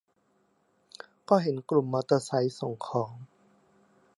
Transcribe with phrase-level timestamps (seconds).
[1.29, 3.11] ก็เห็นกลุ่มมอเตอร์ไซค์ส่งของ